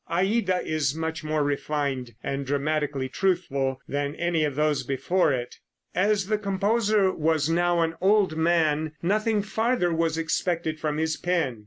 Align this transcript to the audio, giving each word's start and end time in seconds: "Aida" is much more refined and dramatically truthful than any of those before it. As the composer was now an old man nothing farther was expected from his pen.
"Aida" 0.09 0.63
is 0.65 0.95
much 0.95 1.23
more 1.23 1.43
refined 1.43 2.15
and 2.23 2.43
dramatically 2.43 3.07
truthful 3.07 3.79
than 3.87 4.15
any 4.15 4.43
of 4.43 4.55
those 4.55 4.81
before 4.81 5.31
it. 5.31 5.57
As 5.93 6.25
the 6.25 6.39
composer 6.39 7.11
was 7.11 7.49
now 7.51 7.81
an 7.81 7.93
old 8.01 8.35
man 8.35 8.93
nothing 9.03 9.43
farther 9.43 9.93
was 9.93 10.17
expected 10.17 10.79
from 10.79 10.97
his 10.97 11.17
pen. 11.17 11.59